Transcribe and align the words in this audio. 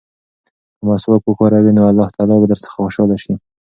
که 0.77 0.83
مسواک 0.89 1.21
وکاروې 1.27 1.71
نو 1.77 1.83
الله 1.91 2.07
تعالی 2.15 2.35
به 2.41 2.47
درڅخه 2.51 2.73
خوشحاله 2.79 3.17
شي. 3.23 3.33